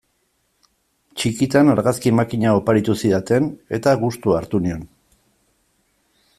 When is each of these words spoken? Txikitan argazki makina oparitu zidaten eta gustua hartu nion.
Txikitan 1.23 1.69
argazki 1.73 2.13
makina 2.21 2.55
oparitu 2.61 2.97
zidaten 3.03 3.53
eta 3.79 3.95
gustua 4.07 4.41
hartu 4.41 4.63
nion. 4.67 4.85